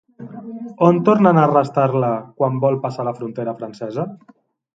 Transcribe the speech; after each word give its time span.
On 0.87 1.01
tornen 1.09 1.39
a 1.41 1.43
arrestar-la 1.49 2.09
quan 2.41 2.57
vol 2.65 2.79
passar 2.87 3.07
la 3.11 3.15
frontera 3.21 3.55
francesa? 3.61 4.09